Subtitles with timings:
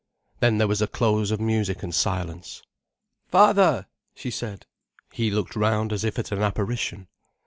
[0.39, 2.63] Then there was a close of music and silence.
[3.27, 3.85] "Father!"
[4.15, 4.65] she said.
[5.13, 7.07] He looked round as if at an apparition.